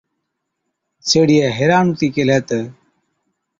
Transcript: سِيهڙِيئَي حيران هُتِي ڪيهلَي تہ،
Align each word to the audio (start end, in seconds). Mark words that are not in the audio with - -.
سِيهڙِيئَي 1.09 1.47
حيران 1.57 1.85
هُتِي 1.89 2.07
ڪيهلَي 2.15 2.37
تہ، 2.47 2.59